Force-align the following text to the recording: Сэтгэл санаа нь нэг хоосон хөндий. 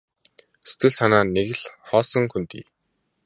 Сэтгэл 0.67 0.93
санаа 0.97 1.23
нь 1.25 1.31
нэг 1.35 1.49
хоосон 1.87 2.25
хөндий. 2.31 2.65